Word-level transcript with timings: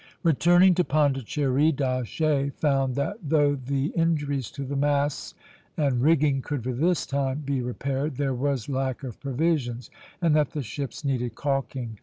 Returning 0.23 0.73
to 0.73 0.83
Pondicherry, 0.83 1.71
D'Aché 1.71 2.51
found 2.55 2.95
that, 2.95 3.17
though 3.21 3.53
the 3.53 3.89
injuries 3.95 4.49
to 4.49 4.65
the 4.65 4.75
masts 4.75 5.35
and 5.77 6.01
rigging 6.01 6.41
could 6.41 6.63
for 6.63 6.73
this 6.73 7.05
time 7.05 7.41
be 7.45 7.61
repaired, 7.61 8.15
there 8.17 8.33
was 8.33 8.67
lack 8.67 9.03
of 9.03 9.19
provisions, 9.19 9.91
and 10.19 10.35
that 10.35 10.53
the 10.53 10.63
ships 10.63 11.05
needed 11.05 11.35
calking. 11.35 11.99